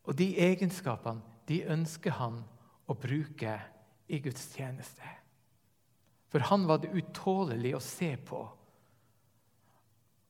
Og 0.07 0.17
de 0.19 0.33
egenskapene 0.43 1.23
de 1.51 1.63
ønsker 1.71 2.15
han 2.19 2.43
å 2.91 2.95
bruke 2.99 3.57
i 4.11 4.19
Guds 4.23 4.51
tjeneste. 4.55 5.07
For 6.31 6.47
han 6.47 6.67
var 6.67 6.83
det 6.83 6.93
utålelig 6.95 7.75
å 7.75 7.83
se 7.83 8.13
på 8.27 8.41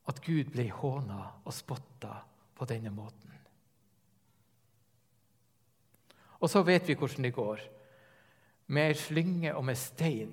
at 0.09 0.21
Gud 0.25 0.53
ble 0.53 0.67
håna 0.73 1.21
og 1.45 1.55
spotta 1.55 2.15
på 2.57 2.69
denne 2.69 2.93
måten. 2.93 3.29
Og 6.41 6.49
så 6.49 6.63
vet 6.65 6.89
vi 6.89 6.97
hvordan 6.97 7.27
det 7.27 7.37
går. 7.37 7.61
Med 8.73 8.93
ei 8.93 8.97
slynge 8.97 9.53
og 9.57 9.65
med 9.67 9.79
stein 9.79 10.33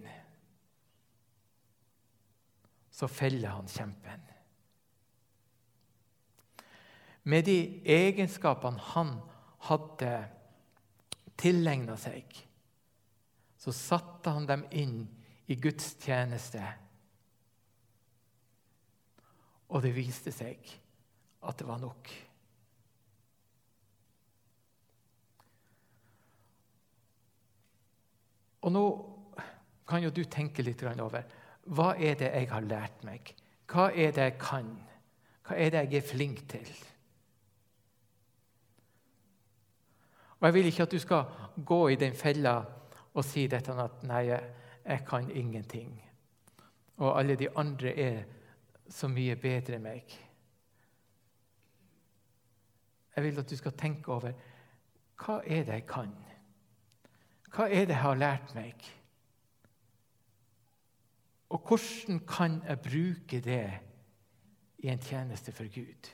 så 2.97 3.07
feller 3.07 3.53
han 3.53 3.67
kjempen. 3.69 4.23
Med 7.29 7.45
de 7.45 7.57
egenskapene 7.85 8.81
han 8.95 9.11
hadde 9.67 10.11
tilegna 11.37 11.97
seg, 12.01 12.25
så 13.61 13.73
satte 13.75 14.33
han 14.33 14.47
dem 14.49 14.65
inn 14.71 14.97
i 15.45 15.59
Guds 15.61 15.91
tjeneste. 16.01 16.63
Og 19.69 19.83
det 19.85 19.93
viste 19.93 20.33
seg 20.33 20.65
at 21.45 21.59
det 21.59 21.67
var 21.69 21.83
nok. 21.83 22.13
Og 28.65 28.73
nå 28.73 28.85
kan 29.87 30.01
jo 30.01 30.09
du 30.09 30.23
tenke 30.25 30.65
litt 30.65 30.81
over 30.87 31.36
hva 31.67 31.93
er 31.99 32.15
det 32.15 32.31
jeg 32.31 32.49
har 32.51 32.63
lært 32.63 33.03
meg? 33.03 33.33
Hva 33.67 33.89
er 33.91 34.13
det 34.15 34.23
jeg 34.23 34.37
kan? 34.39 34.69
Hva 35.47 35.55
er 35.55 35.73
det 35.73 35.83
jeg 35.87 35.99
er 35.99 36.07
flink 36.07 36.43
til? 36.49 36.69
Og 40.39 40.47
Jeg 40.47 40.53
vil 40.53 40.65
ikke 40.65 40.83
at 40.83 40.91
du 40.91 40.99
skal 40.99 41.23
gå 41.65 41.87
i 41.87 41.95
den 41.95 42.13
fella 42.13 42.61
og 43.13 43.25
si 43.25 43.47
dette 43.47 43.73
at 43.73 44.03
'nei, 44.03 44.39
jeg 44.85 45.05
kan 45.07 45.31
ingenting', 45.31 46.01
og 46.97 47.19
alle 47.19 47.35
de 47.35 47.57
andre 47.57 47.99
er 47.99 48.23
så 48.89 49.07
mye 49.07 49.35
bedre 49.35 49.75
enn 49.75 49.83
meg. 49.83 50.03
Jeg 53.15 53.23
vil 53.23 53.39
at 53.39 53.49
du 53.49 53.55
skal 53.57 53.71
tenke 53.71 54.11
over 54.11 54.31
hva 55.17 55.41
er 55.45 55.63
det 55.63 55.73
jeg 55.73 55.85
kan? 55.87 56.15
Hva 57.55 57.63
er 57.63 57.85
det 57.85 57.95
jeg 57.95 58.01
har 58.01 58.15
lært 58.15 58.55
meg? 58.55 58.96
Og 61.49 61.63
hvordan 61.67 62.19
kan 62.27 62.61
jeg 62.67 62.79
bruke 62.83 63.39
det 63.41 63.79
i 64.83 64.87
en 64.91 64.99
tjeneste 64.99 65.51
for 65.51 65.69
Gud? 65.73 66.09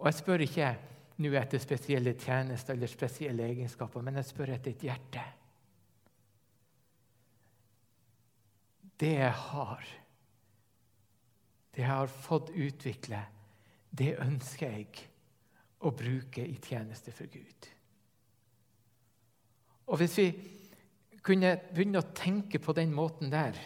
Og 0.00 0.06
jeg 0.06 0.14
spør 0.14 0.44
ikke 0.46 0.70
nå 1.20 1.32
etter 1.36 1.60
spesielle 1.60 2.14
tjenester 2.16 2.76
eller 2.76 2.88
spesielle 2.88 3.48
egenskaper, 3.50 4.00
men 4.00 4.16
jeg 4.16 4.30
spør 4.30 4.54
etter 4.54 4.72
et 4.72 4.86
hjerte. 4.86 5.24
Det 9.00 9.12
jeg 9.16 9.32
har, 9.32 9.84
det 11.74 11.82
jeg 11.82 11.90
har 11.90 12.14
fått 12.14 12.54
utvikle, 12.56 13.20
det 13.90 14.14
ønsker 14.22 14.72
jeg 14.72 15.04
å 15.84 15.92
bruke 15.96 16.44
i 16.46 16.56
tjeneste 16.62 17.12
for 17.12 17.28
Gud. 17.32 17.68
Og 19.90 19.98
Hvis 19.98 20.16
vi 20.18 20.28
kunne 21.22 21.56
begynne 21.74 22.00
å 22.00 22.12
tenke 22.14 22.60
på 22.62 22.72
den 22.76 22.92
måten 22.94 23.30
der, 23.32 23.56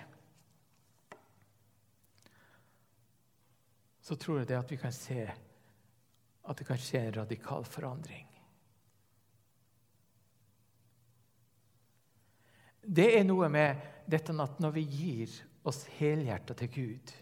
så 4.04 4.16
tror 4.20 4.40
jeg 4.40 4.48
det 4.48 4.56
at 4.58 4.72
vi 4.72 4.78
kan 4.80 4.92
se 4.92 5.20
at 6.44 6.58
det 6.58 6.66
kan 6.68 6.80
skje 6.80 7.06
en 7.06 7.18
radikal 7.20 7.64
forandring. 7.64 8.26
Det 12.84 13.06
er 13.16 13.24
noe 13.24 13.48
med 13.52 13.84
dette 14.08 14.34
at 14.44 14.58
når 14.60 14.74
vi 14.76 14.84
gir 14.84 15.36
oss 15.64 15.84
helhjerta 15.96 16.56
til 16.58 16.72
Gud 16.72 17.14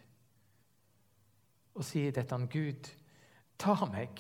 og 1.79 1.87
sier 1.87 2.15
dette 2.15 2.35
om 2.35 2.49
Gud, 2.51 2.89
ta 3.57 3.77
meg, 3.89 4.19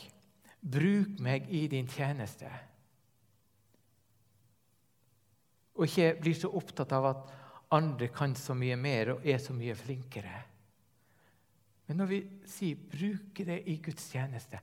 bruk 0.62 1.18
meg 1.20 1.50
i 1.50 1.66
din 1.70 1.90
tjeneste 1.90 2.50
Og 5.78 5.86
ikke 5.86 6.14
blir 6.20 6.36
så 6.36 6.50
opptatt 6.52 6.92
av 6.92 7.08
at 7.10 7.30
andre 7.72 8.08
kan 8.12 8.34
så 8.36 8.54
mye 8.58 8.76
mer 8.76 9.14
og 9.14 9.26
er 9.26 9.38
så 9.40 9.54
mye 9.56 9.74
flinkere. 9.76 10.34
Men 11.88 11.96
når 11.96 12.06
vi 12.06 12.20
sier 12.46 12.76
'bruke 12.76 13.44
det 13.44 13.62
i 13.66 13.76
Guds 13.76 14.10
tjeneste', 14.12 14.60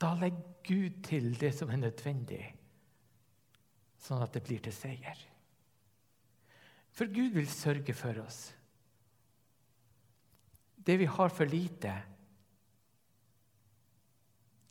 da 0.00 0.14
legger 0.14 0.42
Gud 0.64 1.02
til 1.02 1.40
det 1.40 1.54
som 1.54 1.70
er 1.70 1.76
nødvendig, 1.76 2.54
sånn 3.98 4.22
at 4.22 4.32
det 4.34 4.42
blir 4.42 4.58
til 4.58 4.72
seier. 4.72 5.18
For 6.90 7.06
Gud 7.06 7.36
vil 7.36 7.48
sørge 7.48 7.94
for 7.94 8.18
oss. 8.24 8.54
Det 10.86 10.98
vi 10.98 11.04
har 11.04 11.28
for 11.28 11.44
lite, 11.44 11.92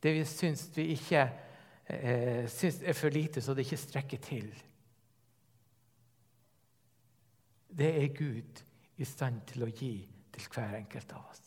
det 0.04 0.14
vi 0.14 0.26
syns 0.26 0.66
vi 0.76 0.90
ikke 0.96 1.22
eh, 1.88 2.50
syns 2.50 2.82
er 2.82 2.94
for 2.94 3.10
lite, 3.10 3.42
så 3.42 3.54
det 3.54 3.66
ikke 3.66 3.78
strekker 3.78 4.18
til, 4.18 4.52
det 7.78 8.04
er 8.04 8.14
Gud 8.16 8.64
i 8.98 9.06
stand 9.06 9.42
til 9.50 9.66
å 9.66 9.72
gi 9.72 9.94
til 10.32 10.48
hver 10.54 10.78
enkelt 10.82 11.14
av 11.16 11.30
oss. 11.32 11.44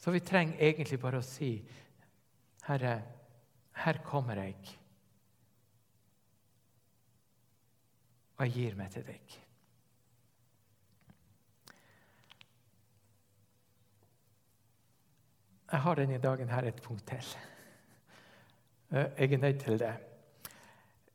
Så 0.00 0.12
vi 0.14 0.22
trenger 0.24 0.62
egentlig 0.62 1.00
bare 1.00 1.20
å 1.20 1.26
si 1.26 1.52
Herre, 2.64 2.94
her 3.82 4.00
kommer 4.04 4.38
jeg. 4.40 4.56
Og 8.38 8.46
jeg 8.46 8.54
gir 8.54 8.76
meg 8.78 8.92
til 8.94 9.04
deg. 9.08 9.38
Jeg 15.70 15.80
har 15.84 15.94
denne 15.94 16.18
dagen 16.18 16.48
her 16.50 16.66
et 16.66 16.82
punkt 16.82 17.06
til. 17.06 17.26
Eh, 18.90 19.06
jeg 19.18 19.32
er 19.32 19.38
nødt 19.38 19.60
til 19.60 19.78
det. 19.78 19.92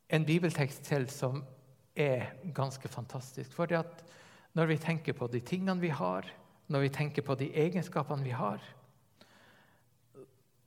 En 0.10 0.26
bibeltekst 0.26 0.84
til 0.84 1.10
som 1.10 1.44
er 1.96 2.30
ganske 2.56 2.88
fantastisk. 2.88 3.52
For 3.52 3.66
når 4.56 4.72
vi 4.72 4.78
tenker 4.80 5.16
på 5.18 5.28
de 5.32 5.42
tingene 5.44 5.82
vi 5.82 5.92
har, 5.92 6.28
når 6.72 6.86
vi 6.86 6.94
tenker 6.96 7.26
på 7.26 7.36
de 7.36 7.52
egenskapene 7.54 8.24
vi 8.24 8.34
har, 8.36 8.64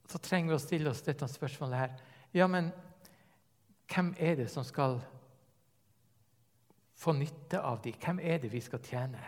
så 0.08 0.20
trenger 0.24 0.52
vi 0.52 0.56
å 0.56 0.62
stille 0.62 0.90
oss 0.90 1.04
dette 1.04 1.28
spørsmålet 1.28 1.80
her. 1.82 1.96
Ja, 2.36 2.46
men 2.48 2.70
hvem 3.88 4.14
er 4.20 4.38
det 4.40 4.48
som 4.52 4.64
skal 4.64 5.00
få 6.98 7.14
nytte 7.16 7.60
av 7.60 7.80
de? 7.84 7.92
Hvem 7.96 8.20
er 8.20 8.40
det 8.42 8.52
vi 8.52 8.60
skal 8.64 8.82
tjene? 8.84 9.20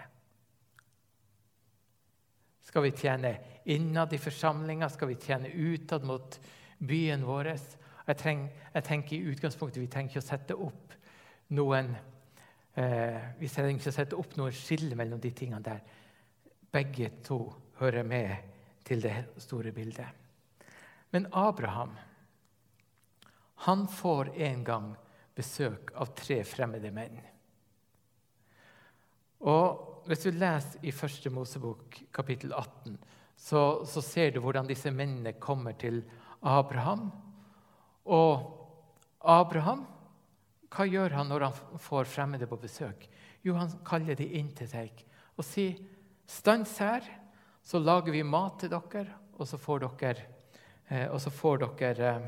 Skal 2.64 2.84
vi 2.86 2.94
tjene 2.94 3.34
innad 3.64 4.12
i 4.12 4.20
forsamlinga? 4.20 4.88
Skal 4.88 5.10
vi 5.10 5.18
tjene 5.20 5.50
utad 5.50 6.04
mot 6.06 6.36
byen 6.78 7.24
vår? 7.26 7.54
Jeg, 8.06 8.16
treng, 8.20 8.46
jeg, 8.74 8.84
tenker 8.84 9.16
i 9.16 9.32
utgangspunktet 9.32 9.82
Vi 9.82 9.90
trenger 9.90 10.12
ikke 10.12 10.22
å 10.22 10.28
sette 10.28 10.56
opp 10.56 10.94
noen 11.56 11.92
eh, 12.74 13.18
vi 13.38 13.48
trenger 13.48 13.74
ikke 13.74 13.86
setter 13.88 13.96
sette 13.98 14.20
opp 14.20 14.36
noe 14.38 14.52
skille 14.54 14.98
mellom 14.98 15.20
de 15.20 15.32
tingene 15.36 15.62
der. 15.64 15.82
Begge 16.70 17.10
to 17.26 17.42
hører 17.80 18.06
med 18.06 18.36
til 18.84 19.02
det 19.02 19.16
store 19.42 19.72
bildet. 19.72 20.06
Men 21.10 21.26
Abraham 21.32 21.96
han 23.66 23.88
får 23.88 24.30
en 24.40 24.64
gang 24.64 24.92
besøk 25.36 25.92
av 26.00 26.14
tre 26.16 26.40
fremmede 26.48 26.92
menn. 26.94 27.20
Og 29.44 29.86
Hvis 30.08 30.22
du 30.24 30.30
leser 30.32 30.80
i 30.88 30.90
Første 30.96 31.30
Mosebok 31.30 31.98
kapittel 32.10 32.54
18, 32.56 32.94
så, 33.36 33.84
så 33.84 34.00
ser 34.00 34.30
du 34.32 34.40
hvordan 34.40 34.66
disse 34.66 34.90
mennene 34.90 35.34
kommer 35.36 35.76
til 35.76 36.00
Abraham. 36.40 37.10
Og 38.08 38.46
Abraham, 39.20 39.84
hva 40.70 40.86
gjør 40.86 41.16
han 41.18 41.28
når 41.28 41.48
han 41.48 41.78
får 41.82 42.10
fremmede 42.10 42.46
på 42.46 42.58
besøk? 42.60 43.08
Jo, 43.42 43.56
han 43.58 43.72
kaller 43.86 44.18
de 44.18 44.28
inn 44.38 44.52
til 44.54 44.68
seg 44.70 45.06
og 45.36 45.44
sier, 45.46 45.78
'Stans 46.30 46.78
her, 46.78 47.02
så 47.62 47.78
lager 47.78 48.12
vi 48.12 48.22
mat 48.22 48.60
til 48.60 48.70
dere, 48.70 49.06
og 49.34 49.48
så 49.48 49.58
får 49.58 49.80
dere 49.80 50.26
Eh, 50.90 51.16
så 51.18 51.30
får 51.30 51.58
dere, 51.58 52.08
eh, 52.08 52.22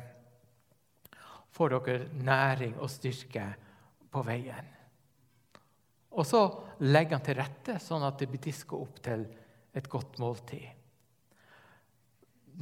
får 1.50 1.68
dere 1.68 2.08
næring 2.14 2.78
og 2.78 2.90
styrke 2.90 3.54
på 4.10 4.22
veien. 4.22 4.68
Og 6.12 6.26
så 6.26 6.42
legger 6.78 7.16
han 7.16 7.24
til 7.26 7.34
rette 7.40 7.78
sånn 7.80 8.04
at 8.06 8.18
det 8.18 8.28
blir 8.30 8.40
diska 8.44 8.76
opp 8.76 9.02
til 9.02 9.26
et 9.74 9.88
godt 9.88 10.18
måltid. 10.18 10.68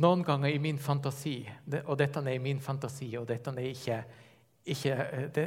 Noen 0.00 0.22
ganger 0.24 0.48
i 0.48 0.58
min 0.58 0.78
fantasi, 0.78 1.50
og 1.84 1.98
dette 1.98 2.22
er 2.22 2.32
i 2.32 2.38
min 2.38 2.60
fantasi, 2.60 3.16
og 3.18 3.26
dette 3.26 3.50
er 3.50 3.68
ikke, 3.74 4.04
ikke 4.72 4.94
eh, 4.96 5.26
det, 5.35 5.46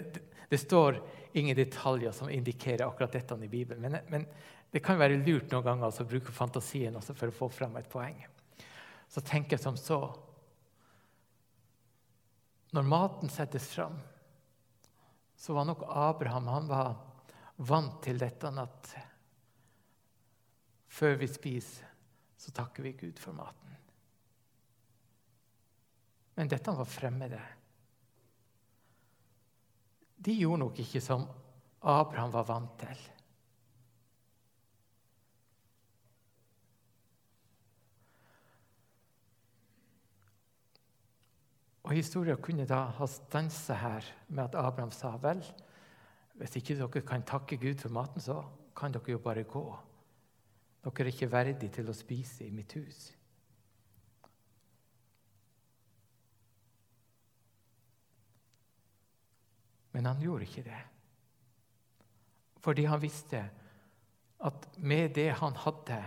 det, 0.50 0.60
står 0.62 1.00
ingen 1.34 1.58
detaljer 1.58 2.14
som 2.16 2.30
indikerer 2.30 2.86
akkurat 2.88 3.16
dette 3.16 3.38
i 3.42 3.50
Bibelen. 3.52 3.82
Men, 3.82 3.98
men 4.10 4.28
det 4.74 4.84
kan 4.86 5.00
være 5.00 5.22
lurt 5.22 5.52
noen 5.52 5.66
ganger 5.66 6.02
å 6.02 6.10
bruke 6.10 6.34
fantasien 6.34 7.00
for 7.02 7.30
å 7.30 7.36
få 7.36 7.50
frem 7.54 7.76
et 7.78 7.90
poeng. 7.90 8.20
Så 9.10 9.22
tenker 9.22 9.58
jeg 9.58 9.66
som 9.66 9.78
så 9.78 10.02
når 12.74 12.88
maten 12.90 13.30
settes 13.30 13.68
fram, 13.70 14.00
så 15.38 15.54
var 15.54 15.68
nok 15.70 15.84
Abraham 15.86 16.48
han 16.50 16.70
var 16.70 16.96
vant 17.70 18.00
til 18.02 18.18
dette 18.18 18.50
at 18.50 18.94
før 20.94 21.20
vi 21.22 21.30
spiser, 21.30 21.90
så 22.38 22.54
takker 22.54 22.86
vi 22.86 22.96
Gud 22.98 23.22
for 23.22 23.38
maten. 23.38 23.78
Men 26.34 26.50
dette 26.50 26.74
var 26.74 26.90
fremmede. 26.90 27.40
De 30.24 30.36
gjorde 30.38 30.64
nok 30.64 30.80
ikke 30.80 31.02
som 31.04 31.26
Abraham 31.84 32.32
var 32.32 32.48
vant 32.48 32.78
til. 32.80 33.00
Og 41.84 41.92
Historien 41.98 42.40
kunne 42.40 42.66
da 42.66 42.86
ha 42.96 43.08
stansa 43.12 43.76
her 43.76 44.06
med 44.30 44.46
at 44.46 44.56
Abraham 44.56 44.92
sa 44.96 45.18
vel, 45.20 45.44
hvis 46.40 46.56
ikke 46.58 46.78
dere 46.80 47.02
kan 47.06 47.26
takke 47.28 47.60
Gud 47.60 47.84
for 47.84 47.92
maten, 47.94 48.24
så 48.24 48.40
kan 48.76 48.96
dere 48.96 49.12
jo 49.12 49.20
bare 49.20 49.44
gå. 49.44 49.66
Dere 50.84 51.04
er 51.04 51.12
ikke 51.12 51.32
verdige 51.32 51.70
til 51.76 51.92
å 51.92 51.96
spise 51.96 52.48
i 52.48 52.56
mitt 52.56 52.74
hus. 52.80 53.12
Men 59.94 60.10
han 60.10 60.22
gjorde 60.22 60.48
ikke 60.48 60.66
det. 60.66 60.82
Fordi 62.64 62.86
han 62.90 63.02
visste 63.02 63.44
at 64.44 64.68
med 64.78 65.14
det 65.16 65.30
han 65.40 65.56
hadde, 65.56 66.00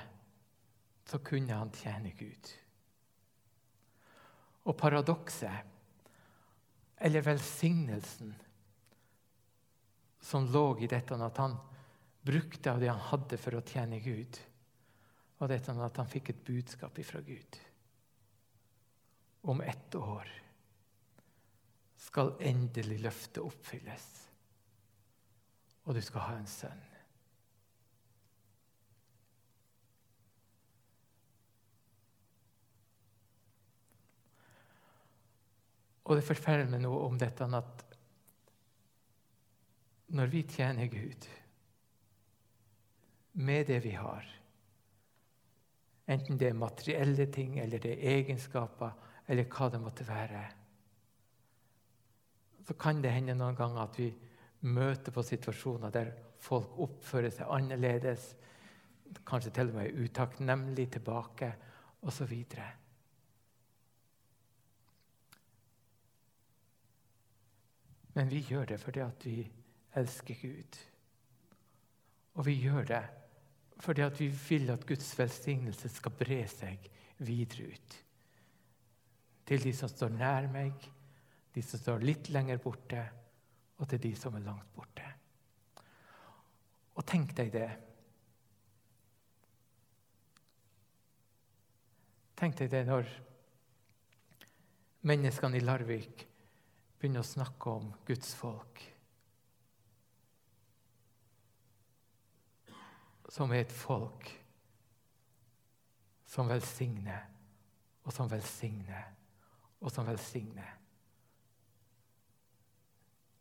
så 1.07 1.20
kunne 1.22 1.55
han 1.55 1.70
tjene 1.75 2.11
Gud. 2.18 2.51
Og 4.66 4.75
paradokset 4.77 5.72
eller 6.96 7.22
velsignelsen 7.22 8.35
som 10.27 10.49
lå 10.51 10.64
i 10.83 10.88
dette 10.90 11.14
at 11.22 11.38
han 11.38 11.55
brukte 12.27 12.72
av 12.72 12.81
det 12.83 12.90
han 12.90 13.05
hadde 13.12 13.38
for 13.38 13.55
å 13.55 13.62
tjene 13.62 14.01
Gud, 14.03 14.40
var 15.38 15.53
dette 15.53 15.77
at 15.85 16.01
han 16.01 16.11
fikk 16.11 16.33
et 16.33 16.44
budskap 16.49 16.99
fra 17.07 17.20
Gud. 17.22 17.61
Om 19.46 19.61
ett 19.62 19.94
år 19.94 20.33
skal 22.06 22.36
endelig 22.40 23.00
løftet 23.02 23.42
oppfylles. 23.44 24.12
og 25.86 25.94
du 25.94 26.00
skal 26.02 26.24
ha 26.26 26.34
en 26.34 26.48
sønn. 26.50 26.84
Og 36.06 36.18
det 36.18 36.26
forteller 36.26 36.70
meg 36.70 36.82
noe 36.84 37.04
om 37.06 37.18
dette 37.18 37.46
at 37.58 37.84
når 40.14 40.30
vi 40.30 40.42
tjener 40.46 40.90
Gud 40.90 41.26
med 43.46 43.66
det 43.70 43.80
vi 43.82 43.94
har, 43.98 44.26
enten 46.06 46.38
det 46.38 46.52
er 46.52 46.58
materielle 46.58 47.26
ting 47.34 47.58
eller 47.62 47.82
det 47.82 47.96
er 47.96 48.20
egenskaper 48.20 48.94
eller 49.26 49.50
hva 49.50 49.70
det 49.70 49.82
måtte 49.82 50.06
være, 50.06 50.44
så 52.66 52.74
kan 52.74 53.02
det 53.02 53.14
hende 53.14 53.37
noen 53.38 53.57
ganger 53.59 53.85
at 53.85 53.98
vi 54.00 54.11
møter 54.66 55.14
på 55.14 55.22
situasjoner 55.22 55.92
der 55.94 56.11
folk 56.42 56.74
oppfører 56.83 57.31
seg 57.31 57.50
annerledes, 57.52 58.33
kanskje 59.26 59.52
til 59.55 59.70
og 59.70 59.79
med 59.79 60.00
utakknemlig 60.02 60.88
tilbake, 60.96 61.52
osv. 62.07 62.33
Men 68.16 68.31
vi 68.31 68.42
gjør 68.48 68.64
det 68.72 68.81
fordi 68.81 69.02
at 69.05 69.26
vi 69.26 69.38
elsker 69.96 70.35
Gud. 70.42 70.81
Og 72.35 72.46
vi 72.46 72.59
gjør 72.62 72.85
det 72.85 73.05
fordi 73.85 74.00
at 74.00 74.20
vi 74.20 74.26
vil 74.48 74.70
at 74.72 74.87
Guds 74.88 75.11
velsignelse 75.18 75.88
skal 75.92 76.14
bre 76.16 76.38
seg 76.48 76.87
videre 77.18 77.74
ut. 77.74 77.96
Til 79.46 79.62
de 79.62 79.72
som 79.76 79.90
står 79.92 80.14
nær 80.16 80.48
meg, 80.48 80.87
de 81.56 81.62
som 81.64 81.80
står 81.80 82.02
litt 82.04 82.28
lenger 82.28 82.60
borte, 82.60 83.02
og 83.80 83.88
til 83.88 84.00
de 84.02 84.10
som 84.16 84.34
er 84.36 84.44
langt 84.44 84.68
borte. 84.76 85.06
Og 86.96 87.04
tenk 87.08 87.32
deg 87.38 87.52
det. 87.54 87.68
Tenk 92.36 92.60
deg 92.60 92.68
det 92.74 92.84
når 92.84 93.08
menneskene 95.08 95.56
i 95.56 95.64
Larvik 95.64 96.26
begynner 96.98 97.24
å 97.24 97.30
snakke 97.32 97.72
om 97.72 97.88
Guds 98.04 98.36
folk. 98.36 98.84
Som 103.32 103.56
er 103.56 103.64
et 103.64 103.72
folk 103.72 104.28
som 106.28 106.52
velsigner, 106.52 107.30
og 108.04 108.12
som 108.12 108.28
velsigner, 108.28 109.14
og 109.80 109.88
som 109.92 110.04
velsigner. 110.04 110.75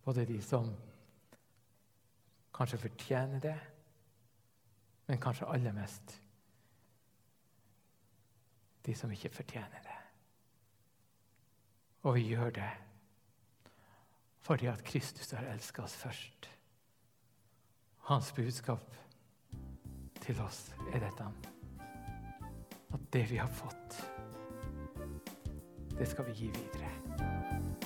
Både 0.05 0.25
de 0.25 0.41
som 0.41 0.69
kanskje 2.55 2.77
fortjener 2.85 3.41
det, 3.43 3.57
men 5.07 5.21
kanskje 5.21 5.49
aller 5.49 5.73
mest 5.75 6.19
de 8.85 8.93
som 8.95 9.11
ikke 9.11 9.33
fortjener 9.33 9.81
det. 9.83 9.97
Og 12.05 12.15
vi 12.15 12.27
gjør 12.29 12.49
det 12.49 12.71
fordi 14.45 14.67
at 14.69 14.83
Kristus 14.85 15.31
har 15.31 15.47
elska 15.49 15.81
oss 15.83 15.95
først. 15.97 16.49
Hans 18.05 18.31
budskap 18.37 18.93
til 20.21 20.41
oss 20.41 20.67
er 20.93 21.01
dette 21.01 21.31
at 22.93 23.07
det 23.13 23.23
vi 23.31 23.39
har 23.41 23.49
fått, 23.49 23.97
det 25.97 26.07
skal 26.07 26.29
vi 26.29 26.37
gi 26.37 26.51
videre. 26.53 27.84